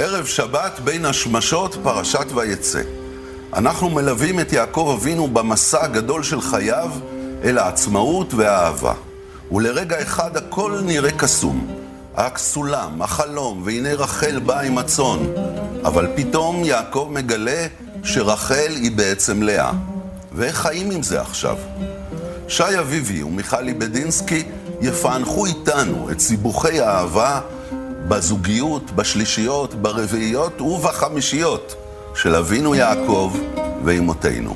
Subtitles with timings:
[0.00, 2.82] ערב שבת בין השמשות, פרשת ויצא.
[3.54, 6.90] אנחנו מלווים את יעקב אבינו במסע הגדול של חייו
[7.44, 8.94] אל העצמאות והאהבה.
[9.52, 11.66] ולרגע אחד הכל נראה קסום.
[12.16, 15.18] הסולם, החלום, והנה רחל באה עם הצאן.
[15.84, 17.66] אבל פתאום יעקב מגלה
[18.02, 19.72] שרחל היא בעצם לאה.
[20.32, 21.56] ואיך חיים עם זה עכשיו?
[22.48, 24.42] שי אביבי ומיכלי בדינסקי
[24.80, 27.40] יפענחו איתנו את סיבוכי האהבה
[28.08, 31.74] בזוגיות, בשלישיות, ברביעיות ובחמישיות
[32.14, 33.32] של אבינו יעקב
[33.84, 34.54] ואימותינו.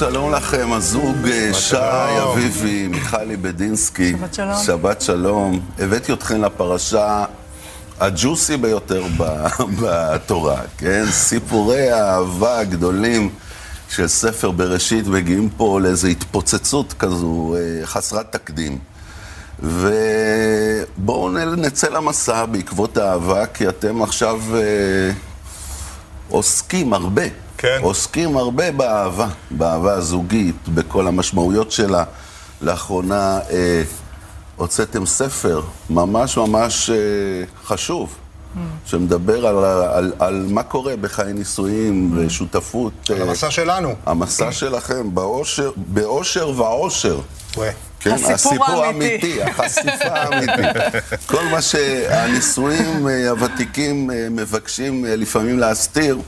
[0.00, 1.76] שלום לכם, הזוג אה, שי
[2.22, 4.12] אביבי, מיכלי בדינסקי.
[4.12, 4.56] שבת שלום.
[4.66, 5.60] שבת שלום.
[5.78, 7.24] הבאתי אתכם לפרשה
[8.00, 9.04] הג'וסי ביותר
[9.82, 11.04] בתורה, כן?
[11.10, 13.30] סיפורי האהבה הגדולים
[13.88, 18.78] של ספר בראשית מגיעים פה לאיזו התפוצצות כזו אה, חסרת תקדים.
[19.62, 25.10] ובואו נצא למסע בעקבות האהבה, כי אתם עכשיו אה,
[26.28, 27.49] עוסקים הרבה.
[27.60, 27.78] כן.
[27.82, 32.04] עוסקים הרבה באהבה, באהבה הזוגית, בכל המשמעויות שלה.
[32.62, 33.82] לאחרונה אה,
[34.56, 36.96] הוצאתם ספר ממש ממש אה,
[37.64, 38.58] חשוב, mm.
[38.86, 42.18] שמדבר על, על, על מה קורה בחיי נישואים mm.
[42.18, 42.92] ושותפות.
[43.10, 43.94] על אה, המסע שלנו.
[44.06, 47.20] המסע שלכם, באושר, באושר ועושר.
[48.00, 50.76] כן, הסיפור האמיתי, החשיפה האמיתית.
[51.26, 56.18] כל מה שהנישואים אה, הוותיקים אה, מבקשים לפעמים להסתיר,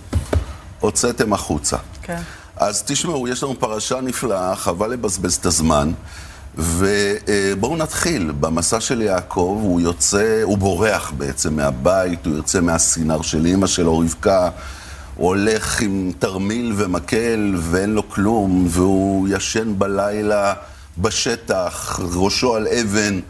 [0.83, 1.77] הוצאתם החוצה.
[2.03, 2.21] כן.
[2.57, 5.93] אז תשמעו, יש לנו פרשה נפלאה, חבל לבזבז את הזמן.
[6.55, 8.33] ובואו נתחיל.
[8.41, 13.99] במסע של יעקב הוא יוצא, הוא בורח בעצם מהבית, הוא יוצא מהסינר של אימא שלו,
[13.99, 14.51] רבקה.
[15.17, 20.55] הוא הולך עם תרמיל ומקל ואין לו כלום, והוא ישן בלילה
[20.99, 23.21] בשטח, ראשו על אבן,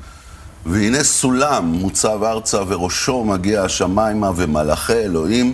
[0.67, 5.53] והנה סולם מוצב ארצה וראשו מגיע השמיימה ומלאכי אלוהים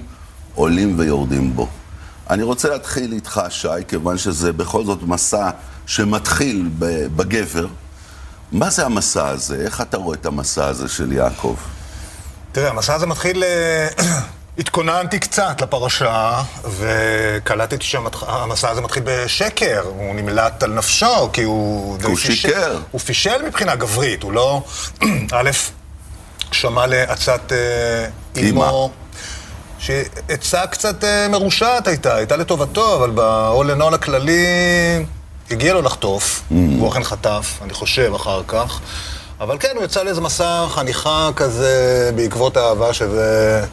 [0.54, 1.68] עולים ויורדים בו.
[2.30, 5.50] אני רוצה להתחיל איתך, שי, כיוון שזה בכל זאת מסע
[5.86, 6.68] שמתחיל
[7.16, 7.66] בגבר.
[8.52, 9.60] מה זה המסע הזה?
[9.64, 11.56] איך אתה רואה את המסע הזה של יעקב?
[12.52, 13.44] תראה, המסע הזה מתחיל...
[13.44, 13.88] אה,
[14.58, 16.42] התכוננתי קצת לפרשה,
[16.78, 19.82] וקלטתי שהמסע הזה מתחיל בשקר.
[19.84, 21.98] הוא נמלט על נפשו, כי הוא...
[22.04, 22.78] הוא שיקר.
[22.90, 24.62] הוא פישל מבחינה גברית, הוא לא...
[25.32, 25.50] א',
[26.52, 28.06] שמע לעצת אה,
[29.88, 34.44] שעצה קצת אה, מרושעת הייתה, הייתה לטובתו, אבל ב-all in all הכללי
[35.50, 36.54] הגיע לו לחטוף, mm.
[36.78, 38.80] הוא אכן חטף, אני חושב, אחר כך.
[39.40, 43.64] אבל כן, הוא יצא לאיזה מסע חניכה כזה בעקבות האהבה, שזה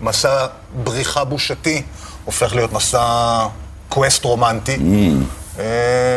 [0.00, 0.46] ממסע
[0.84, 1.82] בריחה בושתי,
[2.24, 3.46] הופך להיות מסע
[3.88, 4.76] קווסט רומנטי.
[4.76, 5.58] Mm.
[5.58, 5.64] אה,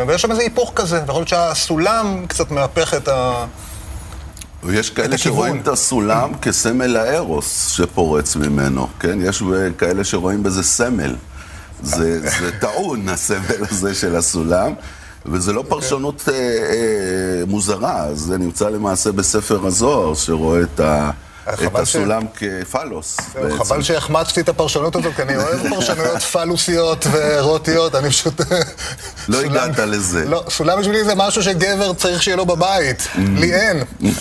[0.08, 3.46] ויש שם איזה היפוך כזה, ויכול להיות שהסולם קצת מהפך את ה...
[4.66, 9.20] ויש כאלה שרואים את הסולם כסמל הארוס שפורץ ממנו, כן?
[9.22, 9.44] יש
[9.78, 11.16] כאלה שרואים בזה סמל.
[11.84, 14.74] זה, זה טעון, הסמל הזה של הסולם,
[15.26, 21.12] וזה לא פרשנות אה, אה, מוזרה, זה נמצא למעשה בספר הזוהר, שרואה את ה...
[21.50, 23.18] את הסולם כפלוס.
[23.58, 28.42] חבל שהחמצתי את הפרשנות הזאת, כי אני אוהב פרשנויות פלוסיות ואירוטיות, אני פשוט...
[29.30, 30.26] לא הגעת לזה.
[30.26, 33.20] לא, סולם בשבילי זה משהו שגבר צריך שיהיה לו בבית, mm.
[33.20, 33.84] לי אין.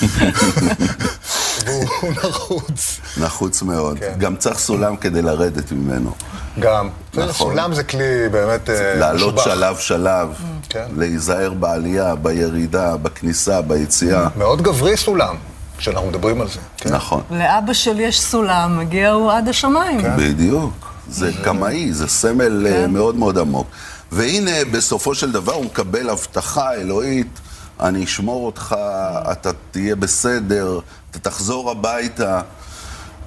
[1.67, 3.01] והוא נחוץ.
[3.17, 3.99] נחוץ מאוד.
[3.99, 4.13] כן.
[4.19, 6.13] גם צריך סולם כדי לרדת ממנו.
[6.59, 6.89] גם.
[7.15, 7.33] נכון.
[7.33, 8.81] סולם זה כלי באמת משובח.
[8.81, 10.29] אה, לעלות שלב שלב,
[10.69, 10.85] כן.
[10.97, 14.29] להיזהר בעלייה, בירידה, בכניסה, ביציאה.
[14.37, 15.37] מאוד גברי סולם.
[15.83, 16.61] כשאנחנו מדברים על זה.
[16.77, 16.95] כן?
[16.95, 17.23] נכון.
[17.31, 20.03] לאבא שלי יש סולם, מגיע הוא עד השמיים.
[20.03, 20.17] כן.
[20.17, 20.93] בדיוק.
[21.09, 22.91] זה קמאי, זה סמל אה, כן.
[22.91, 23.67] מאוד מאוד עמוק.
[24.13, 27.41] והנה, בסופו של דבר הוא מקבל הבטחה אלוהית,
[27.81, 28.77] אני אשמור אותך,
[29.33, 30.81] אתה תהיה בסדר,
[31.11, 32.41] אתה תחזור הביתה.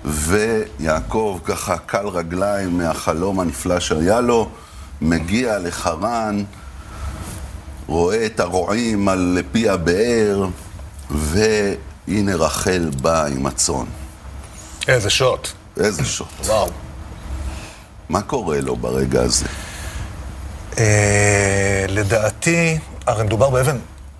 [0.06, 4.50] ויעקב, ככה קל רגליים מהחלום הנפלא שהיה לו,
[5.02, 6.44] מגיע לחרן,
[7.88, 10.48] רואה את הרועים על פי הבאר,
[11.12, 11.40] ו...
[12.08, 13.86] הנה רחל באה עם הצאן.
[14.88, 15.48] איזה שוט.
[15.80, 16.28] איזה שוט.
[16.46, 16.70] וואו.
[18.10, 19.46] מה קורה לו ברגע הזה?
[20.78, 23.78] אה, לדעתי, הרי מדובר באבן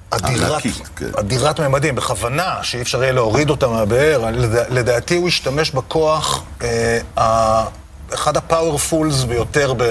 [0.10, 0.62] אדירת,
[0.96, 1.06] כן.
[1.20, 4.30] אדירת ממדים, בכוונה, שאי אפשר יהיה להוריד אותה מהבאר.
[4.70, 6.44] לדעתי הוא השתמש בכוח,
[7.18, 7.66] אה,
[8.14, 9.84] אחד הפאורפולס ביותר ב...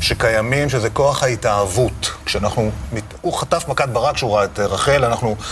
[0.00, 2.10] שקיימים, שזה כוח ההתאהבות.
[2.24, 2.70] כשאנחנו,
[3.20, 5.44] הוא חטף מכת ברק כשהוא ראה את רחל, אנחנו אה,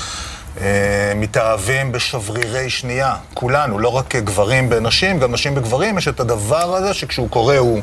[1.17, 6.95] מתאהבים בשברירי שנייה, כולנו, לא רק גברים בנשים, גם נשים בגברים, יש את הדבר הזה
[6.95, 7.83] שכשהוא קורה הוא...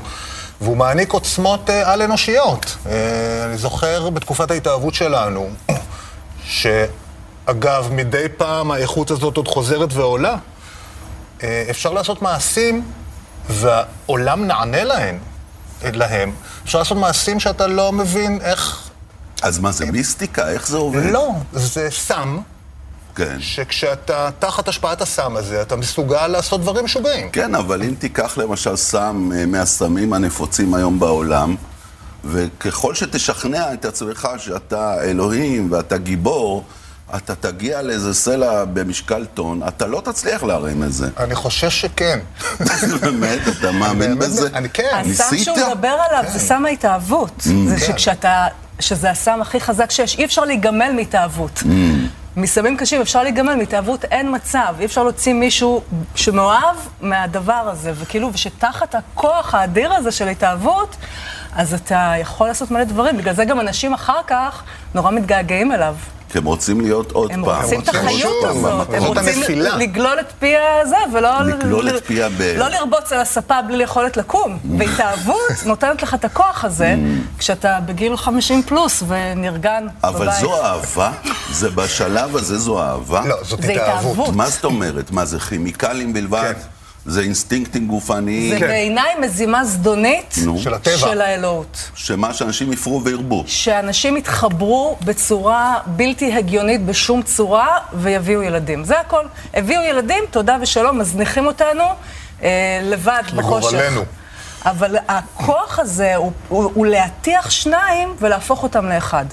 [0.62, 2.78] והוא מעניק עוצמות אה, על-אנושיות.
[2.86, 5.50] אה, אני זוכר בתקופת ההתאהבות שלנו,
[6.44, 10.36] שאגב, מדי פעם האיכות הזאת עוד חוזרת ועולה,
[11.44, 12.92] אה, אפשר לעשות מעשים
[13.50, 15.18] והעולם נענה להם,
[15.94, 16.34] להם.
[16.64, 18.90] אפשר לעשות מעשים שאתה לא מבין איך...
[19.42, 20.50] אז מה זה מיסטיקה?
[20.50, 21.12] איך זה עובד?
[21.12, 22.40] לא, זה סם.
[23.16, 23.38] כן.
[23.40, 27.30] שכשאתה תחת השפעת הסם הזה, אתה מסוגל לעשות דברים משוגעים.
[27.30, 31.56] כן, אבל אם תיקח למשל סם אה, מהסמים הנפוצים היום בעולם,
[32.26, 36.64] וככל שתשכנע את עצמך שאתה אלוהים ואתה גיבור,
[37.16, 41.10] אתה תגיע לאיזה סלע במשקל טון, אתה לא תצליח להרים את זה.
[41.18, 42.20] אני חושש שכן.
[43.02, 43.40] באמת?
[43.60, 44.50] אתה מאמין בזה?
[44.54, 45.02] אני כן.
[45.12, 47.40] הסם שהוא מדבר עליו זה סם ההתאהבות.
[47.40, 47.50] Mm.
[47.68, 47.88] זה כן.
[47.88, 48.48] שכשאתה...
[48.82, 51.64] שזה הסם הכי חזק שיש, אי אפשר להיגמל מהתאהבות.
[52.38, 54.76] מסמים קשים אפשר להיגמל, מהתאהבות אין מצב.
[54.80, 55.82] אי אפשר להוציא מישהו
[56.16, 57.92] שמאוהב מהדבר הזה.
[57.96, 60.96] וכאילו, ושתחת הכוח האדיר הזה של התאהבות,
[61.56, 63.18] אז אתה יכול לעשות מלא דברים.
[63.18, 64.64] בגלל זה גם אנשים אחר כך
[64.96, 65.96] נורא מתגעגעים אליו.
[66.32, 67.56] כי הם רוצים להיות עוד הם פעם.
[67.56, 71.42] הם רוצים את החיות הזאת, הם רוצים לגלול את פי הזה, ולא...
[71.42, 72.42] לגלול את פי ב...
[72.58, 74.60] לא לרבוץ על הספה בלי יכולת לקום.
[74.78, 76.96] והתאהבות נותנת לך את הכוח הזה,
[77.38, 80.04] כשאתה בגיל 50 פלוס ונרגן בבית.
[80.04, 81.12] אבל זו אהבה?
[81.52, 83.26] זה בשלב הזה זו אהבה?
[83.26, 84.36] לא, זאת התאהבות.
[84.36, 85.12] מה זאת אומרת?
[85.12, 86.54] מה, זה כימיקלים בלבד?
[86.54, 86.81] כן.
[87.06, 88.54] זה אינסטינקטים גופניים.
[88.54, 88.68] זה כן.
[88.68, 90.60] בעיניי מזימה זדונית נו.
[90.60, 90.98] של הטבע.
[90.98, 91.90] של האלוהות.
[91.96, 93.44] שמה שאנשים יפרו וירבו.
[93.48, 98.84] שאנשים יתחברו בצורה בלתי הגיונית בשום צורה ויביאו ילדים.
[98.84, 99.26] זה הכל.
[99.54, 101.84] הביאו ילדים, תודה ושלום, מזניחים אותנו
[102.44, 103.74] אה, לבד בחושך.
[103.74, 104.04] לגורלנו.
[104.66, 109.26] אבל הכוח הזה הוא, הוא, הוא להטיח שניים ולהפוך אותם לאחד.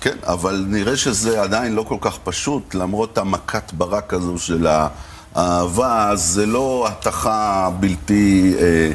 [0.00, 4.88] כן, אבל נראה שזה עדיין לא כל כך פשוט, למרות המכת ברק הזו של ה...
[5.36, 8.90] אהבה זה לא התכה בלתי אה,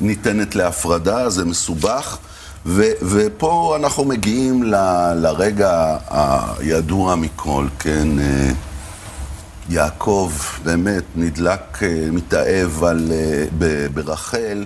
[0.00, 2.18] ניתנת להפרדה, זה מסובך.
[2.66, 4.74] ו, ופה אנחנו מגיעים ל,
[5.14, 8.18] לרגע הידוע מכל, כן?
[8.18, 8.50] אה,
[9.70, 10.32] יעקב
[10.64, 14.64] באמת נדלק, אה, מתאהב על, אה, ב, ברחל,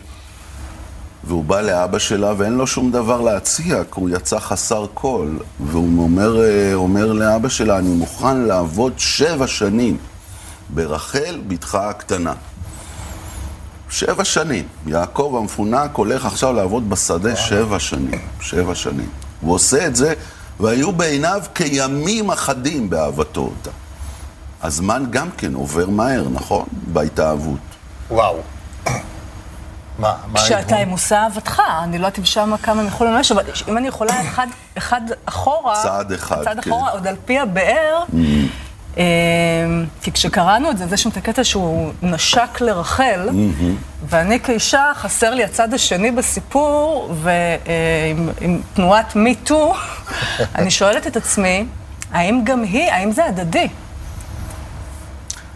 [1.25, 5.29] והוא בא לאבא שלה ואין לו שום דבר להציע, כי הוא יצא חסר כל.
[5.61, 6.37] והוא אומר,
[6.75, 9.97] אומר לאבא שלה, אני מוכן לעבוד שבע שנים.
[10.75, 12.35] ברחל, בתך הקטנה.
[13.91, 14.65] שבע שנים.
[14.87, 18.21] יעקב המפונק הולך עכשיו לעבוד בשדה שבע שנים.
[18.41, 19.09] שבע שנים.
[19.41, 20.15] הוא עושה את זה,
[20.61, 23.71] והיו בעיניו כימים אחדים באהבתו אותה.
[24.63, 26.65] הזמן גם כן עובר מהר, נכון?
[26.73, 27.59] בהתאהבות.
[28.11, 28.41] וואו.
[29.99, 33.33] מה, מה כשאתה עם מושא אהבתך, אני לא יודעת אם שם כמה הם יכולים לממש,
[33.33, 34.47] אבל אם אני יכולה אחד,
[34.79, 36.71] אחד אחורה, צעד אחד, צעד כן.
[36.71, 38.17] אחורה, עוד על פי הבאר, mm.
[40.03, 43.29] כי כשקראנו את זה, זה שם את הקטע שהוא נשק לרחל,
[44.09, 49.75] ואני כאישה, חסר לי הצד השני בסיפור, ועם תנועת מיטו,
[50.57, 51.67] אני שואלת את עצמי,
[52.13, 53.69] האם גם היא, האם זה הדדי?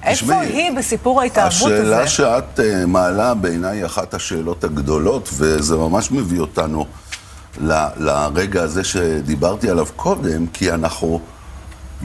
[0.02, 2.02] איפה היא בסיפור ההתאהבות הזה?
[2.02, 6.86] השאלה שאת uh, מעלה בעיניי אחת השאלות הגדולות, וזה ממש מביא אותנו
[7.60, 11.20] ל, לרגע הזה שדיברתי עליו קודם, כי אנחנו...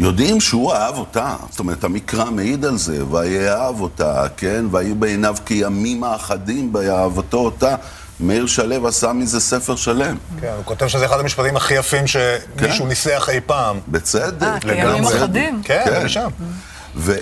[0.02, 4.66] יודעים שהוא אהב אותה, זאת אומרת, המקרא מעיד על זה, ויאהב אותה, כן?
[4.72, 7.76] והיו בעיניו כימים האחדים באהבתו אותה.
[8.20, 10.18] מאיר שלו עשה מזה ספר שלם.
[10.42, 12.88] כן, הוא כותב שזה אחד המשפטים הכי יפים שמישהו כן.
[12.88, 13.80] ניסח אי פעם.
[13.88, 14.48] בצדק.
[14.48, 15.62] אה, כימים אחדים.
[15.64, 16.10] כן, כן.
[16.10, 16.30] שם.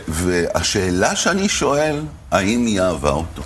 [0.08, 3.42] והשאלה שאני שואל, האם היא אהבה אותו?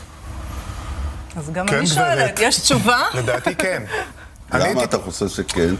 [1.35, 3.01] אז גם כן, אני שואלת, יש תשובה?
[3.13, 3.83] לדעתי כן.
[4.53, 5.75] למה אתה חושב שכן?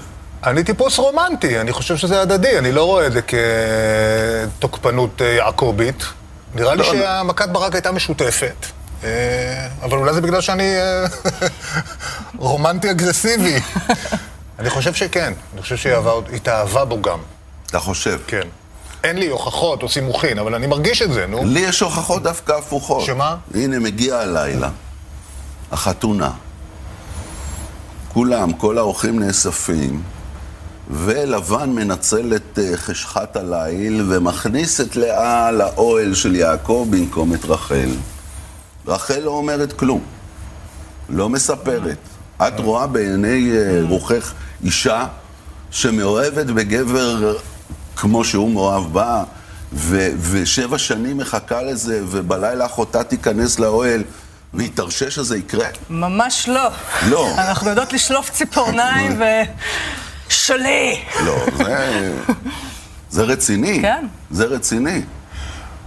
[0.46, 3.20] אני טיפוס רומנטי, אני חושב שזה הדדי, אני לא רואה את זה
[4.60, 6.04] כתוקפנות אה, יעקובית.
[6.56, 8.66] נראה לי לא, שהמכת ברק הייתה משותפת.
[9.04, 11.06] אה, אבל אולי זה בגלל שאני אה,
[12.38, 13.56] רומנטי אגרסיבי.
[14.60, 15.96] אני חושב שכן, אני חושב שהיא
[16.34, 17.20] התאהבה בו גם.
[17.66, 18.20] אתה חושב?
[18.28, 18.48] כן.
[19.04, 21.42] אין לי הוכחות או סימוכין, אבל אני מרגיש את זה, נו.
[21.46, 23.06] לי יש הוכחות דווקא הפוכות.
[23.06, 23.36] שמה?
[23.54, 24.70] הנה, מגיע הלילה,
[25.72, 26.32] החתונה.
[28.14, 30.02] כולם, כל האורחים נאספים,
[30.90, 37.90] ולבן מנצל את אה, חשכת הליל ומכניס את לאה לאוהל של יעקב במקום את רחל.
[38.88, 40.02] רחל לא אומרת כלום,
[41.10, 41.98] לא מספרת.
[42.38, 45.06] את רואה בעיני אה, רוחך אישה
[45.72, 47.38] שמאוהבת בגבר
[47.96, 49.24] כמו שהוא מאוהב בה,
[49.74, 54.04] ו- ושבע שנים מחכה לזה, ובלילה אחותה תיכנס לאוהל,
[54.54, 55.68] והיא תרשה שזה יקרה?
[55.90, 56.70] ממש לא.
[57.10, 57.30] לא.
[57.38, 59.24] אנחנו יודעות לשלוף ציפורניים ו...
[60.34, 61.04] שלי!
[61.26, 62.14] לא, זה...
[63.10, 63.80] זה רציני.
[63.82, 64.06] כן.
[64.32, 65.02] זה רציני.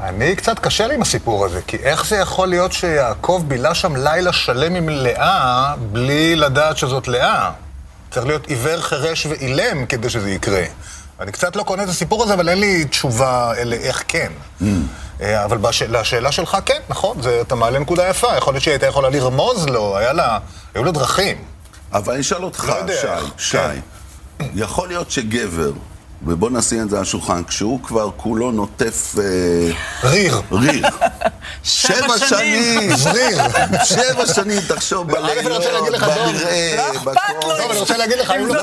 [0.01, 3.97] אני קצת קשה לי עם הסיפור הזה, כי איך זה יכול להיות שיעקב בילה שם
[3.97, 7.51] לילה שלם עם לאה בלי לדעת שזאת לאה?
[8.11, 10.65] צריך להיות עיוור, חירש ואילם כדי שזה יקרה.
[11.21, 14.33] אני קצת לא קונה את הסיפור הזה, אבל אין לי תשובה לאיך כן.
[14.63, 14.65] Mm.
[15.21, 15.83] אבל בש...
[15.83, 18.37] לשאלה שלך, כן, נכון, זה, אתה מעלה נקודה יפה.
[18.37, 20.39] יכול להיות שהיא הייתה יכולה לרמוז לו, היה לה,
[20.75, 21.37] היו לה דרכים.
[21.93, 22.95] אבל אני אשאל אותך, לא
[23.39, 23.81] שי, כן.
[24.55, 25.73] יכול להיות שגבר,
[26.23, 30.41] ובוא נשים את זה על השולחן, כשהוא כבר כולו נוטף אה, ריר.
[30.53, 30.87] ריר.
[31.63, 32.97] שבע שנים.
[32.97, 33.39] זריר.
[33.85, 37.13] שבע שנים, תחשוב בלילות, לך, דב, במרעה, לא אכפת לו.
[37.13, 37.41] בכל.
[37.41, 38.55] טוב, אני רוצה להגיד לך, היו לו.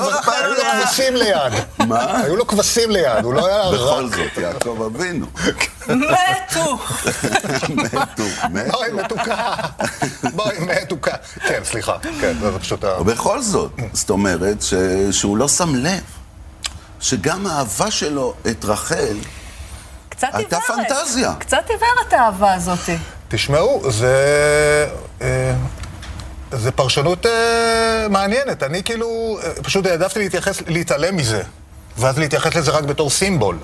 [0.81, 1.53] כבשים ליד.
[1.79, 2.17] מה?
[2.17, 4.15] היו לו כבשים ליד, הוא לא היה בכל רק...
[4.15, 5.25] זאת, יעקב אבינו.
[5.87, 6.77] מתו!
[7.69, 8.71] מתו, מתו.
[8.71, 9.55] בואי, מתוקה.
[10.33, 11.15] בואי, מתוקה.
[11.47, 11.97] כן, סליחה.
[12.21, 13.01] כן, זה פשוט ה...
[13.01, 14.63] ובכל זאת, זאת אומרת.
[15.11, 16.22] שהוא לא שם לב
[17.03, 19.17] שגם האהבה שלו את רחל,
[20.09, 20.87] קצת הייתה עיוורת.
[20.89, 21.33] פנטזיה.
[21.39, 22.95] קצת עיוורת האהבה הזאתי.
[23.27, 24.15] תשמעו, זה...
[25.21, 25.53] אה,
[26.51, 27.31] זה פרשנות אה,
[28.09, 28.63] מעניינת.
[28.63, 31.41] אני כאילו, אה, פשוט העדפתי להתייחס, להתעלם מזה.
[31.97, 33.57] ואז להתייחס לזה רק בתור סימבול.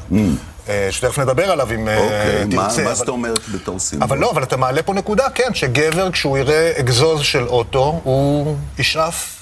[0.70, 2.82] אה, שתכף נדבר עליו אם אוקיי, מה תרצה.
[2.82, 4.08] מה אבל- זאת אומרת בתור סימבול?
[4.08, 8.56] אבל לא, אבל אתה מעלה פה נקודה, כן, שגבר, כשהוא יראה אגזוז של אוטו, הוא
[8.80, 9.39] ישאף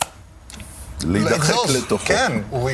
[1.04, 1.54] להידחק.
[1.70, 2.06] לתוכו.
[2.06, 2.70] כן, הוא.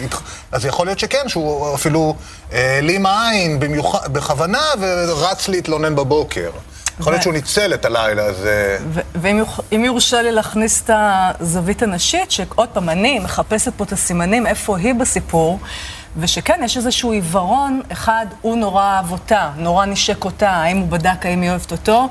[0.52, 2.16] אז יכול להיות שכן, שהוא אפילו
[2.52, 6.50] העלים עין במיוחד, בכוונה ורץ להתלונן בבוקר.
[7.00, 8.78] יכול להיות שהוא ניצל את הלילה הזה.
[8.94, 14.48] ו- ואם יורשה לי להכניס את הזווית הנשית, שעוד פעם, אני מחפשת פה את הסימנים,
[14.48, 15.60] איפה היא בסיפור,
[16.18, 21.26] ושכן, יש איזשהו עיוורון, אחד, הוא נורא אהב אותה, נורא נשק אותה, האם הוא בדק
[21.26, 22.10] האם היא אוהבת אותו.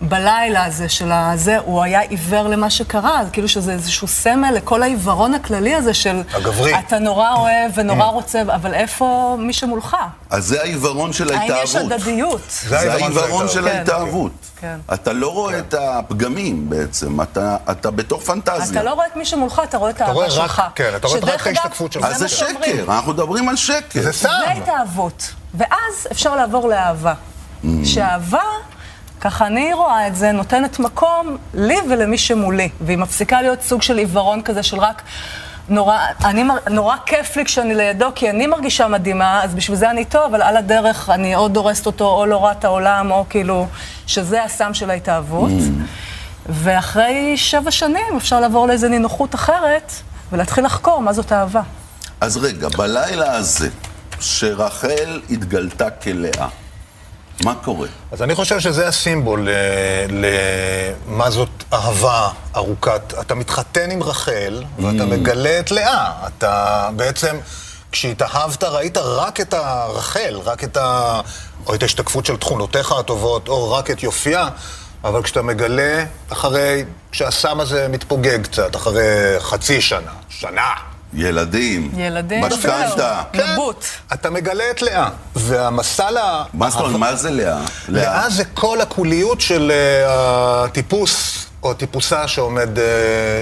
[0.00, 4.82] בלילה הזה של הזה, הוא היה עיוור למה שקרה, אז כאילו שזה איזשהו סמל לכל
[4.82, 6.22] העיוורון הכללי הזה של...
[6.34, 6.78] הגברי.
[6.78, 9.96] אתה נורא אוהב ונורא רוצה, אבל איפה מי שמולך?
[10.30, 11.92] אז זה העיוורון של האם יש ההתאהבות.
[11.92, 12.40] הדדיות?
[12.68, 13.88] זה העיוורון של ההתאהבות.
[13.98, 14.32] ההתאהבות.
[14.60, 14.76] כן.
[14.94, 18.64] אתה לא רואה את הפגמים בעצם, אתה- אתה בתוך פנטזיה.
[18.80, 20.62] אתה לא רואה את מי שמולך, אתה רואה את האהבה שלך.
[20.74, 22.04] כן, אתה רואה רק את ההשתקפות שלך.
[22.04, 22.28] אז זה.
[22.28, 24.02] שקר, אנחנו מדברים על שקר.
[24.02, 24.28] זה סתם.
[24.46, 25.30] זה התאהבות.
[25.54, 27.14] ואז אפשר לעבור לאהבה.
[27.64, 27.66] Mm.
[27.84, 28.42] שאהבה,
[29.24, 32.68] ככה אני רואה את זה, נותנת מקום לי ולמי שמולי.
[32.80, 35.02] והיא מפסיקה להיות סוג של עיוורון כזה של רק...
[35.68, 40.04] נורא, אני, נורא כיף לי כשאני לידו, כי אני מרגישה מדהימה, אז בשביל זה אני
[40.04, 43.66] טוב, אבל על הדרך אני או דורסת אותו, או לא רואה את העולם, או כאילו,
[44.06, 45.50] שזה הסם של ההתאהבות.
[46.48, 49.92] ואחרי שבע שנים אפשר לעבור לאיזו נינוחות אחרת,
[50.32, 51.62] ולהתחיל לחקור מה זאת אהבה.
[52.20, 53.68] אז רגע, בלילה הזה,
[54.20, 56.48] שרחל התגלתה כלאה,
[57.42, 57.88] מה קורה?
[58.12, 60.26] אז אני חושב שזה הסימבול ל-
[61.08, 63.14] למה זאת אהבה ארוכת.
[63.20, 66.12] אתה מתחתן עם רחל, ואתה מגלה את לאה.
[66.26, 67.36] אתה בעצם,
[67.92, 71.20] כשהתאהבת, ראית רק את הרחל, רק את ה...
[71.66, 74.48] או את ההשתקפות של תכונותיך הטובות, או רק את יופייה.
[75.04, 79.02] אבל כשאתה מגלה, אחרי, כשהסם הזה מתפוגג קצת, אחרי
[79.40, 80.70] חצי שנה, שנה,
[81.14, 83.22] ילדים, ילדים, משכנתה.
[83.34, 83.84] נבוט.
[84.12, 85.08] אתה מגלה את לאה.
[85.36, 86.18] והמסע ל...
[86.54, 87.60] מה זאת אומרת, מה זה לאה?
[87.88, 92.84] לאה זה כל הקוליות של אה, הטיפוס, או הטיפוסה שעומד, אה,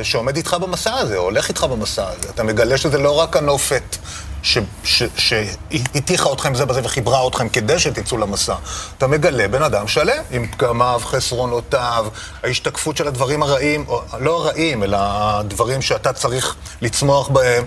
[0.02, 2.29] שעומד איתך במסע הזה, או הולך איתך במסע הזה.
[2.35, 3.97] אתה מגלה שזה לא רק הנופת
[4.43, 8.55] שהטיחה אתכם זה בזה וחיברה אתכם כדי שתצאו למסע.
[8.99, 12.07] אתה מגלה בן אדם שלם, עם פגמיו, חסרונותיו,
[12.43, 17.65] ההשתקפות של הדברים הרעים, או לא הרעים, אלא הדברים שאתה צריך לצמוח בהם.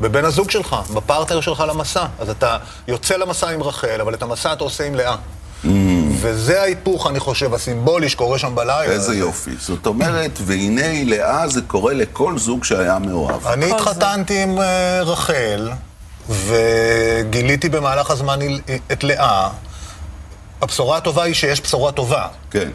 [0.00, 2.06] בבן הזוג שלך, בפרטנר שלך למסע.
[2.18, 2.56] אז אתה
[2.88, 5.16] יוצא למסע עם רחל, אבל את המסע אתה עושה עם לאה.
[6.20, 8.92] וזה ההיפוך, אני חושב, הסימבולי שקורה שם בלילה.
[8.92, 9.14] איזה.
[9.14, 9.50] יופי.
[9.60, 13.46] זאת אומרת, והנה לאה זה קורה לכל זוג שהיה מאוהב.
[13.46, 15.70] אני התחתנתי עם אה, רחל,
[16.30, 18.38] וגיליתי במהלך הזמן
[18.92, 19.48] את לאה.
[20.62, 22.26] הבשורה הטובה היא שיש בשורה טובה.
[22.50, 22.68] כן.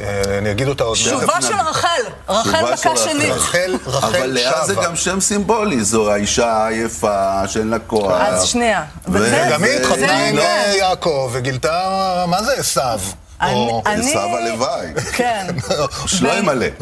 [0.00, 1.54] אה, אני אגיד אותה עוד שובה של.
[1.54, 1.88] רחל,
[2.28, 3.30] רחל מכה שנית.
[3.32, 4.84] רחל, רחל אבל לאה זה שבה.
[4.84, 8.12] גם שם סימבולי, זו האישה העייפה שאין לה כוח.
[8.20, 8.84] אז שנייה.
[9.08, 10.36] ו- וזה- גם היא התחתנה עם.
[10.78, 11.90] יעקב, וגילתה,
[12.28, 13.00] מה זה עשיו?
[13.44, 14.86] אני- או- אני- עשיו הלוואי.
[15.12, 15.46] כן.
[16.06, 16.66] שלוים מלא.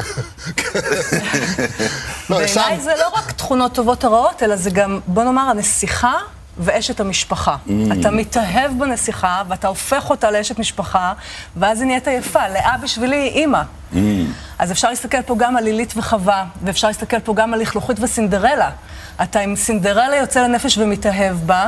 [2.29, 2.37] לא.
[2.37, 6.13] בעיניי זה לא רק תכונות טובות או רעות, אלא זה גם, בוא נאמר, הנסיכה
[6.57, 7.55] ואשת המשפחה.
[7.67, 7.71] Mm.
[7.99, 11.13] אתה מתאהב בנסיכה, ואתה הופך אותה לאשת משפחה,
[11.55, 12.47] ואז היא נהיית יפה.
[12.47, 13.61] לאה בשבילי היא אימא.
[13.93, 13.97] Mm.
[14.59, 18.69] אז אפשר להסתכל פה גם על לילית וחווה, ואפשר להסתכל פה גם על לכלוכית וסינדרלה.
[19.23, 21.67] אתה עם סינדרלה יוצא לנפש ומתאהב בה,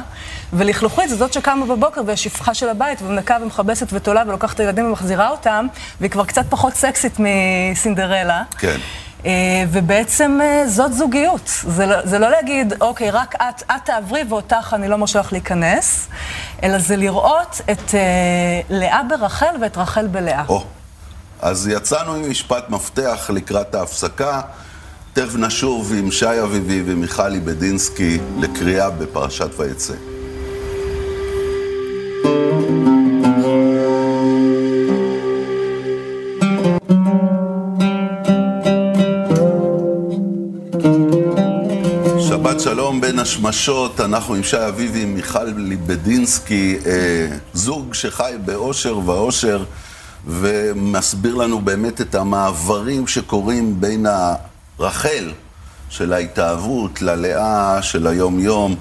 [0.54, 5.30] ולכלוכית זה זאת שקמה בבוקר והשפחה של הבית, ומנקה ומכבסת ותולה ולוקחת את הילדים ומחזירה
[5.30, 5.68] אותם,
[6.00, 8.44] והיא כבר קצת פחות סקסית מסינדרלה.
[8.58, 8.78] כן.
[9.26, 11.48] אה, ובעצם אה, זאת זוגיות.
[11.68, 15.32] זה לא, זה לא להגיד, אוקיי, רק את, את תעברי ואותך אני לא מרשה לך
[15.34, 16.08] להיכנס,
[16.64, 18.00] אלא זה לראות את אה,
[18.70, 20.44] לאה ברחל ואת רחל בלאה.
[20.48, 20.64] או,
[21.46, 24.42] אז יצאנו עם משפט מפתח לקראת ההפסקה.
[25.14, 29.94] תכף נשוב עם שי אביבי ומיכלי בדינסקי לקריאה בפרשת ויצא.
[42.60, 49.64] שלום בין השמשות, אנחנו עם שי אביבי, מיכל ליבדינסקי, אה, זוג שחי באושר ואושר,
[50.28, 54.06] ומסביר לנו באמת את המעברים שקורים בין
[54.80, 55.32] הרחל
[55.90, 58.76] של ההתאהבות ללאה של היום-יום,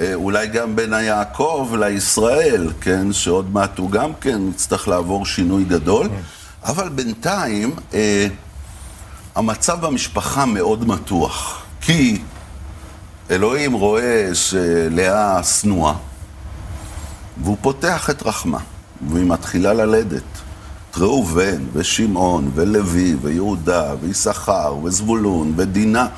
[0.00, 5.64] אה, אולי גם בין היעקב לישראל, כן, שעוד מעט הוא גם כן יצטרך לעבור שינוי
[5.64, 6.08] גדול,
[6.64, 8.26] אבל בינתיים אה,
[9.34, 12.22] המצב במשפחה מאוד מתוח, כי
[13.30, 15.94] אלוהים רואה שלאה שנואה,
[17.42, 18.58] והוא פותח את רחמה,
[19.10, 20.33] והיא מתחילה ללדת.
[20.98, 26.08] ראובן, ושמעון, ולוי, ויהודה, ויששכר, וזבולון, ודינה.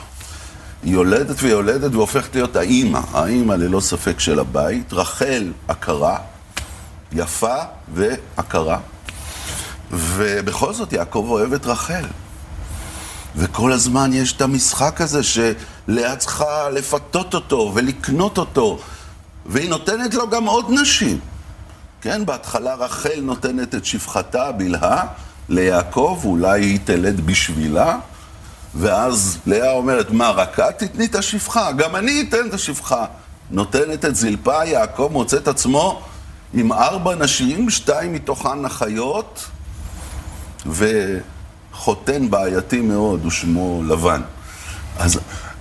[0.83, 4.93] היא יולדת ויולדת והופכת להיות האימא, האימא ללא ספק של הבית.
[4.93, 6.19] רחל עקרה,
[7.13, 7.57] יפה
[7.95, 8.79] ועקרה.
[9.91, 12.05] ובכל זאת יעקב אוהב את רחל.
[13.37, 18.79] וכל הזמן יש את המשחק הזה שלאה צריכה לפתות אותו ולקנות אותו,
[19.47, 21.21] והיא נותנת לו גם עוד נשים.
[22.01, 25.07] כן, בהתחלה רחל נותנת את שפחתה, בלהה,
[25.49, 27.99] ליעקב, אולי היא תלד בשבילה,
[28.75, 31.73] ואז לאה אומרת, מה, רק את תתני את השפחה?
[31.73, 33.05] גם אני אתן את השפחה.
[33.51, 36.03] נותנת את זלפה, יעקב מוצא את עצמו
[36.55, 39.45] עם ארבע נשים, שתיים מתוכן אחיות,
[40.67, 44.23] וחותן בעייתי מאוד, הוא שמו לבן.
[44.99, 45.19] אז...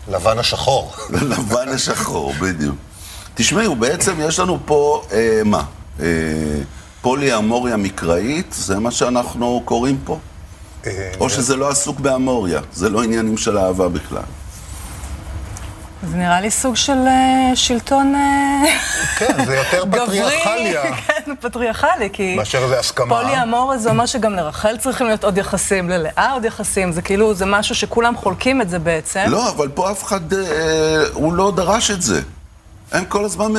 [0.07, 0.95] לבן השחור.
[1.31, 2.75] לבן השחור, בדיוק.
[3.35, 5.63] תשמעו, בעצם יש לנו פה, אה, מה?
[5.99, 6.05] אה,
[7.01, 10.19] פולי אמוריה מקראית, זה מה שאנחנו קוראים פה?
[10.85, 14.23] אה, או שזה לא עסוק באמוריה, זה לא עניינים של אהבה בכלל.
[16.11, 18.13] זה נראה לי סוג של uh, שלטון
[19.17, 20.95] כן, זה יותר פטריארכליה.
[21.07, 22.35] כן, פטריארכלי, כי...
[22.35, 23.21] מאשר זה הסכמה.
[23.21, 27.33] פולי אמור זה אומר שגם לרחל צריכים להיות עוד יחסים, ללאה עוד יחסים, זה כאילו,
[27.33, 29.25] זה משהו שכולם חולקים את זה בעצם.
[29.27, 30.35] לא, אבל פה אף אחד, uh,
[31.13, 32.21] הוא לא דרש את זה.
[32.95, 33.53] הם כל הזמן...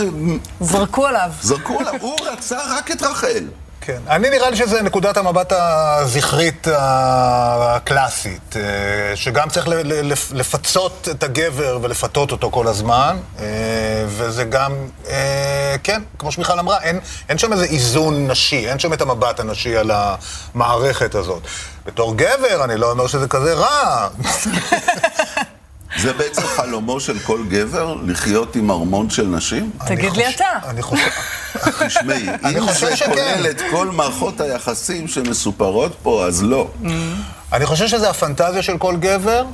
[0.61, 1.31] זרקו עליו.
[1.43, 3.45] זרקו עליו, הוא רצה רק את רחל.
[3.87, 4.01] כן.
[4.09, 9.69] אני נראה לי שזה נקודת המבט הזכרית הקלאסית, אה, שגם צריך
[10.33, 13.45] לפצות את הגבר ולפתות אותו כל הזמן, אה,
[14.07, 14.73] וזה גם,
[15.09, 19.41] אה, כן, כמו שמיכל אמרה, אין, אין שם איזה איזון נשי, אין שם את המבט
[19.41, 21.43] הנשי על המערכת הזאת.
[21.87, 24.09] בתור גבר, אני לא אומר שזה כזה רע.
[25.99, 29.71] זה בעצם חלומו של כל גבר, לחיות עם ארמון של נשים?
[29.87, 30.45] תגיד לי אתה.
[30.69, 31.09] אני חושב...
[31.87, 36.69] תשמעי, אם זה כולל את כל מערכות היחסים שמסופרות פה, אז לא.
[37.53, 39.45] אני חושב שזה הפנטזיה של כל גבר,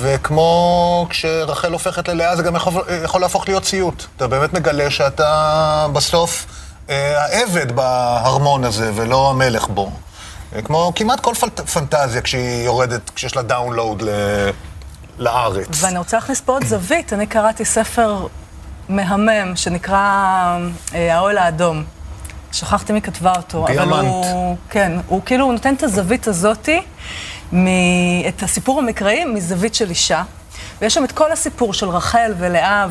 [0.00, 2.56] וכמו כשרחל הופכת ללאה, זה גם
[3.04, 4.04] יכול להפוך להיות סיוט.
[4.16, 6.46] אתה באמת מגלה שאתה בסוף
[6.90, 9.90] אה, העבד בהרמון הזה, ולא המלך בו.
[10.64, 11.34] כמו כמעט כל
[11.72, 14.08] פנטזיה כשהיא יורדת, כשיש לה download ל...
[15.20, 15.84] לארץ.
[15.84, 17.12] ואני רוצה להכניס פה עוד זווית.
[17.12, 18.26] אני קראתי ספר
[18.88, 19.98] מהמם שנקרא
[20.94, 21.84] אה, האוהל האדום.
[22.52, 23.66] שכחתי מי כתבה אותו.
[23.66, 23.92] דיאמנט.
[23.92, 26.82] אבל הוא, כן, הוא כאילו הוא נותן את הזווית הזאתי,
[27.52, 27.66] מ,
[28.28, 30.22] את הסיפור המקראי מזווית של אישה.
[30.80, 32.86] ויש שם את כל הסיפור של רחל ולאה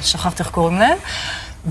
[0.00, 0.98] ושכחתי איך קוראים להם,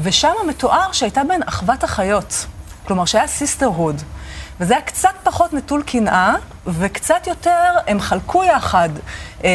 [0.02, 2.46] ושם מתואר שהייתה מין אחוות אחיות.
[2.88, 4.02] כלומר, שהיה sisterhood.
[4.60, 6.36] וזה היה קצת פחות נטול קנאה,
[6.68, 8.90] וקצת יותר, הם חלקו יחד
[9.44, 9.50] אה,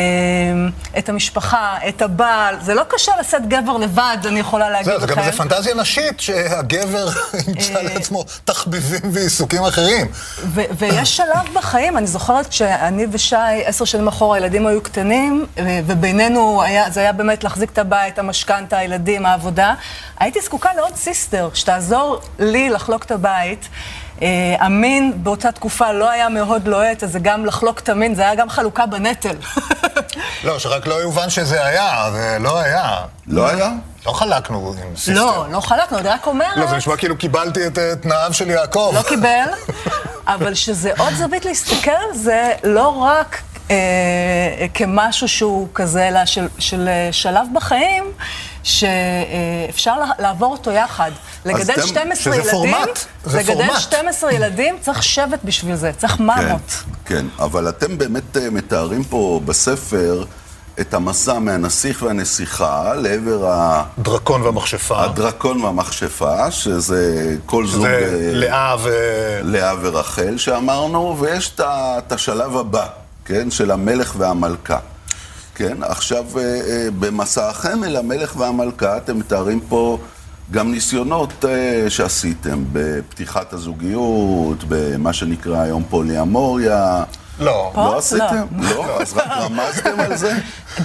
[0.99, 2.57] את המשפחה, את הבעל.
[2.61, 5.01] זה לא קשה לשאת גבר לבד, אני יכולה להגיד לכם.
[5.01, 7.09] זה גם איזה פנטזיה נשית, שהגבר
[7.49, 10.07] ימצא אה, לעצמו תחביבים ועיסוקים אחרים.
[10.55, 15.47] ויש שלב בחיים, אני זוכרת כשאני ושי, עשר שנים אחורה, הילדים היו קטנים,
[15.87, 19.75] ובינינו היה, זה היה באמת להחזיק את הבית, המשכנתה, הילדים, העבודה.
[20.19, 23.69] הייתי זקוקה לעוד sister, שתעזור לי לחלוק את הבית.
[24.23, 28.23] אה, המין באותה תקופה לא היה מאוד לוהט, אז זה גם לחלוק את המין, זה
[28.23, 29.37] היה גם חלוקה בנטל.
[30.45, 32.97] לא, שרק לא יובן שזה היה, זה לא היה.
[33.27, 33.71] לא היה?
[34.07, 35.15] לא חלקנו עם sister.
[35.15, 36.57] לא, לא חלקנו, אני רק אומרת...
[36.57, 38.93] לא, זה נשמע כאילו קיבלתי את תנאיו של יעקב.
[38.95, 39.49] לא קיבל,
[40.27, 46.89] אבל שזה עוד זווית להסתכל על זה, לא רק אה, כמשהו שהוא כזה של, של
[46.89, 48.05] אה, שלב בחיים,
[48.63, 51.11] שאפשר לעבור אותו יחד.
[51.45, 53.81] לגדל אתם, 12 ילדים, פורמט, זה לגדל פורמט.
[53.81, 56.71] 12 ילדים, צריך שבט בשביל זה, צריך ממות.
[57.05, 60.25] כן, כן, אבל אתם באמת אה, מתארים פה בספר...
[60.81, 63.85] את המסע מהנסיך והנסיכה לעבר ה...
[63.99, 65.05] דרקון והמכשפה.
[65.05, 67.83] הדרקון והמכשפה, שזה כל זוג...
[67.83, 68.91] זה לאה ו...
[69.43, 72.87] לאה ורחל שאמרנו, ויש את השלב הבא,
[73.25, 73.51] כן?
[73.51, 74.79] של המלך והמלכה.
[75.55, 79.99] כן, עכשיו אה, אה, במסע החמל, המלך והמלכה, אתם מתארים פה
[80.51, 87.05] גם ניסיונות אה, שעשיתם בפתיחת הזוגיות, במה שנקרא היום פוליאמוריה.
[87.39, 87.73] לא.
[87.77, 88.47] לא עשיתם?
[88.59, 88.71] לא.
[88.71, 90.33] לא, אז רק רמזתם על זה?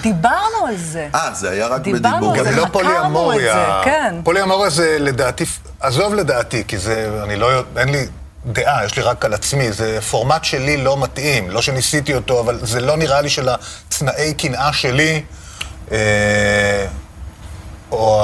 [0.02, 1.08] דיברנו על זה.
[1.14, 2.36] אה, זה היה רק בדיבור.
[2.36, 3.80] גם לא פוליאמוריה.
[3.84, 4.14] כן.
[4.24, 5.44] פוליאמוריה זה לדעתי,
[5.80, 8.06] עזוב לדעתי, כי זה, אני לא, אין לי
[8.46, 12.58] דעה, יש לי רק על עצמי, זה פורמט שלי לא מתאים, לא שניסיתי אותו, אבל
[12.62, 15.22] זה לא נראה לי של הצנאי קנאה שלי,
[15.92, 16.86] אה,
[17.90, 18.22] או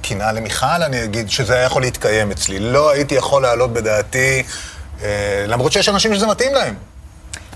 [0.00, 2.60] הקנאה למיכל, אני אגיד, שזה היה יכול להתקיים אצלי.
[2.60, 4.42] לא הייתי יכול להעלות בדעתי,
[5.02, 6.74] אה, למרות שיש אנשים שזה מתאים להם.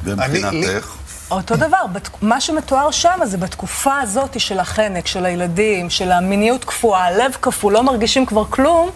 [0.05, 0.97] ומבחינתך?
[1.31, 1.85] אותו דבר,
[2.23, 7.73] מה שמתואר שם זה בתקופה הזאת של החנק, של הילדים, של המיניות קפואה, הלב קפוא,
[7.73, 8.91] לא מרגישים כבר כלום,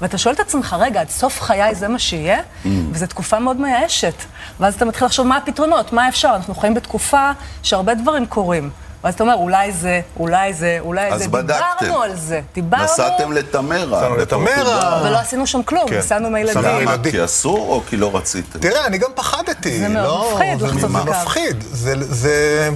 [0.00, 2.38] ואתה שואל את עצמך, רגע, עד סוף חיי זה מה שיהיה?
[2.38, 2.68] Mm.
[2.92, 4.14] וזו תקופה מאוד מייאשת.
[4.60, 6.32] ואז אתה מתחיל לחשוב מה הפתרונות, מה אפשר?
[6.36, 7.30] אנחנו חיים בתקופה
[7.62, 8.70] שהרבה דברים קורים.
[9.04, 11.24] ואז אתה אומר, אולי זה, אולי זה, אולי אז זה.
[11.24, 11.64] אז בדקתם.
[11.80, 12.40] דיברנו על זה.
[12.54, 12.84] דיברנו...
[12.84, 13.98] נסעתם לתמרה.
[13.98, 15.00] נסענו לתמרה.
[15.00, 15.98] אבל לא עשינו שם כלום, כן.
[15.98, 16.62] נסענו עם הילדים.
[16.62, 16.96] למה?
[17.10, 18.58] כי אסור או כי לא רציתם?
[18.58, 19.78] תראה, אני גם פחדתי.
[19.78, 21.04] זה מאוד לא, מפחיד לחצות בקו.
[21.04, 21.64] זה מפחיד.
[21.70, 22.70] זה, זה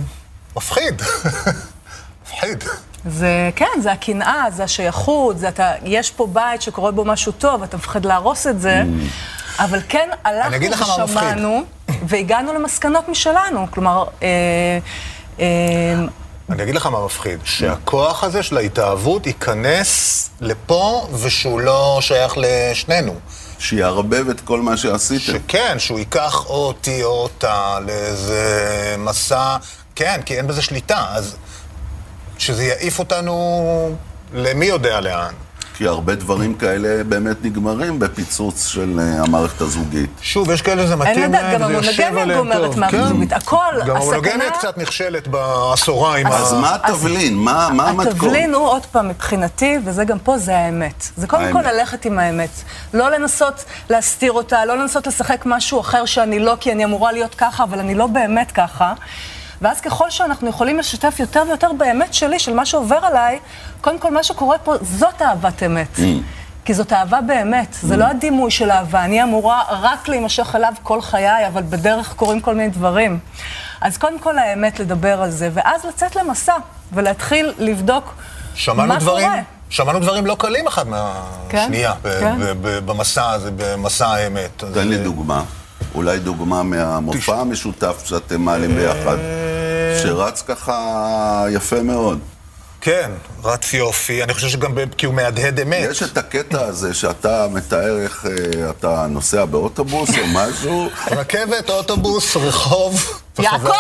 [0.57, 1.03] מפחיד.
[2.25, 2.65] מפחיד.
[3.07, 7.63] זה, כן, זה הקנאה, זה השייכות, זה אתה, יש פה בית שקורה בו משהו טוב,
[7.63, 8.83] אתה מפחד להרוס את זה.
[8.83, 9.63] Mm.
[9.63, 11.63] אבל כן, הלכנו ושמענו,
[12.07, 13.67] והגענו למסקנות משלנו.
[13.71, 14.29] כלומר, אה,
[15.39, 23.15] אני אגיד לך מה מפחיד, שהכוח הזה של ההתאהבות ייכנס לפה ושהוא לא שייך לשנינו.
[23.59, 25.33] שיערבב את כל מה שעשיתם.
[25.33, 29.57] שכן, שהוא ייקח אותי או אותה לאיזה מסע,
[29.95, 31.37] כן, כי אין בזה שליטה, אז
[32.39, 33.97] שזה יעיף אותנו
[34.33, 35.35] למי יודע לאן.
[35.83, 40.11] כי הרבה דברים כאלה באמת נגמרים בפיצוץ של אה, המערכת הזוגית.
[40.21, 43.09] שוב, יש כאלה זה מתאים להם, גם המונוגמיה גומרת מערכת כן.
[43.09, 43.33] זוגית.
[43.33, 43.95] הכל, הסכנה...
[43.95, 45.73] גם המונוגמיה קצת נכשלת ה...
[46.33, 47.37] אז מה התבלין?
[47.37, 48.07] מה המתכון?
[48.07, 51.09] התבלין הוא, עוד פעם, מבחינתי, וזה גם פה, זה האמת.
[51.17, 52.51] זה קודם כל ללכת עם האמת.
[52.95, 57.35] לא לנסות להסתיר אותה, לא לנסות לשחק משהו אחר שאני לא, כי אני אמורה להיות
[57.35, 58.93] ככה, אבל אני לא באמת ככה.
[59.63, 63.39] ואז ככל שאנחנו יכולים לשתף יותר ויותר באמת שלי, של מה שעובר עליי,
[63.81, 65.97] קודם כל מה שקורה פה, זאת אהבת אמת.
[65.97, 66.01] Mm.
[66.65, 67.87] כי זאת אהבה באמת, mm.
[67.87, 69.05] זה לא הדימוי של אהבה.
[69.05, 73.19] אני אמורה רק להימשך אליו כל חיי, אבל בדרך קורים כל מיני דברים.
[73.81, 76.57] אז קודם כל האמת לדבר על זה, ואז לצאת למסע,
[76.93, 78.15] ולהתחיל לבדוק
[78.77, 79.41] מה דברים, קורה.
[79.71, 82.37] שמענו דברים לא קלים אחד מהשנייה, כן, כן.
[82.87, 84.65] במסע הזה, במסע האמת.
[84.75, 85.43] תן לי דוגמה.
[85.95, 89.17] אולי דוגמה מהמופע המשותף שאתם מעלים ביחד.
[90.03, 92.19] שרץ ככה יפה מאוד.
[92.85, 93.11] כן,
[93.45, 94.23] רץ יופי.
[94.23, 95.89] אני חושב שגם כי הוא מהדהד אמת.
[95.91, 100.89] יש את הקטע הזה שאתה מתאר איך אה, אתה נוסע באוטובוס או משהו.
[101.19, 103.21] רכבת, אוטובוס, רחוב.
[103.39, 103.73] יעקב!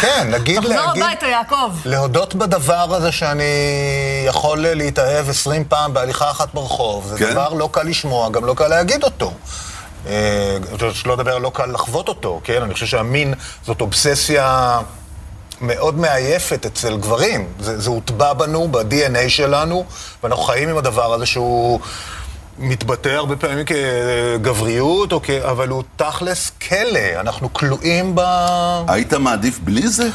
[0.00, 0.78] כן, נגיד להגיד...
[0.78, 1.70] תחזור הביתה, יעקב.
[1.84, 3.42] להודות בדבר הזה שאני
[4.26, 7.06] יכול להתאהב עשרים פעם בהליכה אחת ברחוב.
[7.06, 7.32] זה כן?
[7.32, 9.32] דבר לא קל לשמוע, גם לא קל להגיד אותו.
[10.06, 10.56] אה,
[10.92, 12.62] שלא לדבר, לא קל לחוות אותו, כן?
[12.62, 13.34] אני חושב שהמין
[13.66, 14.78] זאת אובססיה
[15.60, 17.46] מאוד מעייפת אצל גברים.
[17.60, 19.84] זה, זה הוטבע בנו, ב-DNA שלנו,
[20.22, 21.80] ואנחנו חיים עם הדבר הזה שהוא
[22.58, 25.30] מתבטא הרבה פעמים כגבריות, כ...
[25.30, 28.20] אבל הוא תכלס כלא, אנחנו כלואים ב...
[28.88, 30.08] היית מעדיף בלי זה?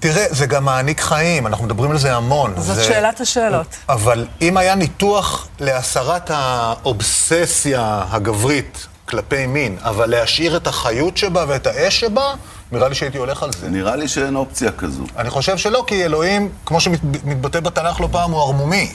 [0.00, 2.54] תראה, זה גם מעניק חיים, אנחנו מדברים על זה המון.
[2.56, 2.84] זאת זה...
[2.84, 3.66] שאלת השאלות.
[3.88, 11.66] אבל אם היה ניתוח להסרת האובססיה הגברית כלפי מין, אבל להשאיר את החיות שבה ואת
[11.66, 12.34] האש שבה,
[12.72, 13.68] נראה לי שהייתי הולך על זה.
[13.68, 15.02] נראה לי שאין אופציה כזו.
[15.16, 18.92] אני חושב שלא, כי אלוהים, כמו שמתבטא בתנ"ך לא פעם, הוא ערמומי.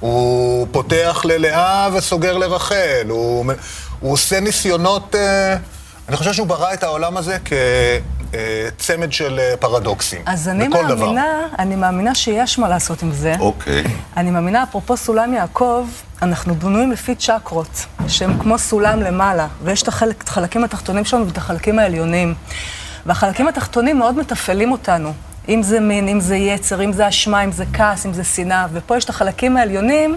[0.00, 3.06] הוא פותח ללאה וסוגר לרחל.
[3.08, 3.52] הוא,
[4.00, 5.14] הוא עושה ניסיונות...
[5.14, 5.56] אה,
[6.10, 10.22] אני חושב שהוא ברא את העולם הזה כצמד של אה, פרדוקסים.
[10.26, 11.14] אז אני מאמינה, דבר.
[11.58, 13.34] אני מאמינה שיש מה לעשות עם זה.
[13.40, 13.84] אוקיי.
[14.16, 15.86] אני מאמינה, אפרופו סולם יעקב,
[16.22, 21.78] אנחנו בנויים לפי צ'קרות, שהם כמו סולם למעלה, ויש את החלקים התחתונים שלנו ואת החלקים
[21.78, 22.34] העליונים.
[23.06, 25.12] והחלקים התחתונים מאוד מתפעלים אותנו.
[25.48, 28.66] אם זה מין, אם זה יצר, אם זה אשמה, אם זה כעס, אם זה שנאה.
[28.72, 30.16] ופה יש את החלקים העליונים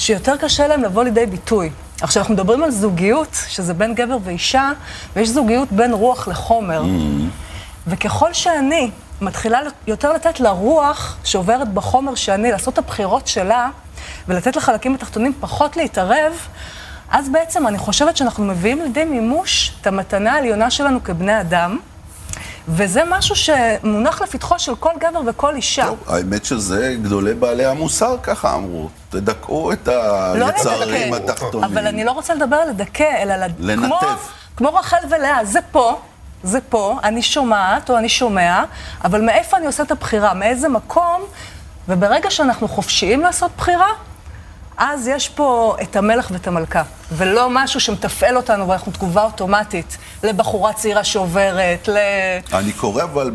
[0.00, 1.70] שיותר קשה להם לבוא לידי ביטוי.
[2.00, 4.70] עכשיו, אנחנו מדברים על זוגיות, שזה בין גבר ואישה,
[5.16, 6.82] ויש זוגיות בין רוח לחומר.
[6.82, 6.86] Mm.
[7.86, 13.70] וככל שאני מתחילה יותר לתת לרוח שעוברת בחומר שאני, לעשות את הבחירות שלה,
[14.28, 16.32] ולתת לחלקים התחתונים פחות להתערב,
[17.10, 21.78] אז בעצם אני חושבת שאנחנו מביאים לידי מימוש את המתנה העליונה שלנו כבני אדם.
[22.72, 25.86] וזה משהו שמונח לפתחו של כל גבר וכל אישה.
[25.86, 28.88] טוב, האמת שזה גדולי בעלי המוסר ככה אמרו.
[29.10, 29.88] תדכאו את
[30.34, 31.64] לא היצרים לדכא, התחתונים.
[31.64, 33.86] אבל אני לא רוצה לדבר על לדכא, אלא לנתב.
[33.86, 33.98] כמו,
[34.56, 36.00] כמו רחל ולאה, זה פה,
[36.42, 38.64] זה פה, אני שומעת או אני שומע,
[39.04, 40.34] אבל מאיפה אני עושה את הבחירה?
[40.34, 41.22] מאיזה מקום?
[41.88, 43.88] וברגע שאנחנו חופשיים לעשות בחירה,
[44.82, 50.72] אז יש פה את המלך ואת המלכה, ולא משהו שמתפעל אותנו ואנחנו תגובה אוטומטית לבחורה
[50.72, 51.96] צעירה שעוברת, ל...
[52.52, 53.30] אני קורא אבל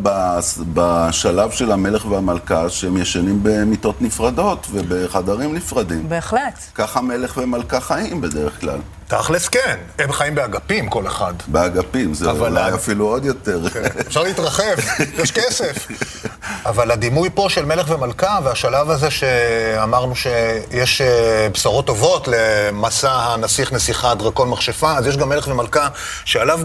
[0.74, 6.10] בשלב של המלך והמלכה שהם ישנים במיטות נפרדות ובחדרים נפרדים.
[6.10, 6.60] בהחלט.
[6.76, 8.80] ככה מלך ומלכה חיים בדרך כלל.
[9.08, 11.34] תכלס כן, הם חיים באגפים כל אחד.
[11.48, 13.60] באגפים, זה אבל אולי אפילו עוד יותר.
[14.08, 14.76] אפשר להתרחב,
[15.24, 15.88] יש כסף.
[16.66, 23.74] אבל הדימוי פה של מלך ומלכה, והשלב הזה שאמרנו שיש אה, בשורות טובות למסע הנסיך
[23.74, 25.88] נסיכה דרקון מכשפה, אז יש גם מלך ומלכה
[26.26, 26.60] שעליו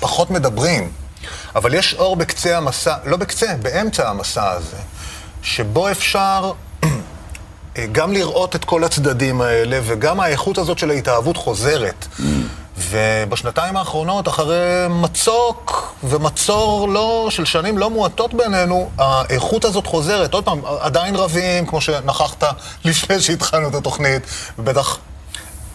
[0.00, 0.90] פחות מדברים.
[1.54, 4.76] אבל יש אור בקצה המסע, לא בקצה, באמצע המסע הזה,
[5.42, 6.52] שבו אפשר
[6.84, 12.06] אה, גם לראות את כל הצדדים האלה, וגם האיכות הזאת של ההתאהבות חוזרת.
[12.90, 20.34] ובשנתיים האחרונות, אחרי מצוק ומצור לא, של שנים לא מועטות בינינו, האיכות הזאת חוזרת.
[20.34, 22.44] עוד פעם, עדיין רבים, כמו שנכחת
[22.84, 24.22] לפני שהתחלנו את התוכנית,
[24.58, 24.98] ובטח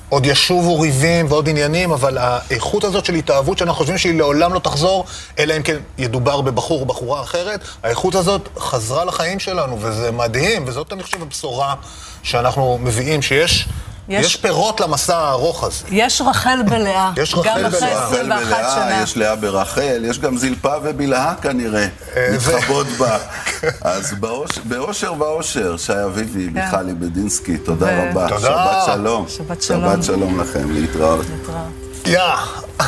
[0.09, 4.59] עוד ישובו ריבים ועוד עניינים, אבל האיכות הזאת של התאהבות שאנחנו חושבים שהיא לעולם לא
[4.59, 5.05] תחזור,
[5.39, 10.63] אלא אם כן ידובר בבחור או בחורה אחרת, האיכות הזאת חזרה לחיים שלנו, וזה מדהים,
[10.67, 11.75] וזאת אני חושב הבשורה
[12.23, 13.67] שאנחנו מביאים, שיש
[14.09, 15.83] יש- יש פירות למסע הארוך הזה.
[15.91, 17.11] יש רחל בלאה.
[17.21, 17.99] יש רחל גם אחרי בלאה.
[17.99, 19.01] רחל 21 ולאה, שנה.
[19.03, 23.17] יש לאה ברחל, יש גם זלפה ובלהה כנראה, אה, זה- מתחבאות בה.
[23.81, 28.27] אז באוש- באושר ואושר, שי אביבי, מיכלי בדינסקי, תודה ו- רבה.
[28.29, 28.39] תודה.
[28.41, 29.25] שבת שלום.
[29.29, 29.81] שבת שלום.
[29.93, 31.25] שבת שלום לכם, להתראות.
[31.29, 31.67] להתראות.
[32.05, 32.85] יא!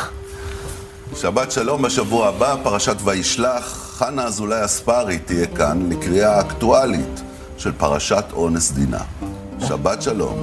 [1.21, 3.93] שבת שלום בשבוע הבא, פרשת וישלח.
[3.97, 7.21] חנה אזולאי אספרי תהיה כאן לקריאה אקטואלית
[7.58, 8.99] של פרשת אונס דינה.
[9.59, 10.35] שבת שלום.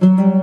[0.00, 0.37] thank you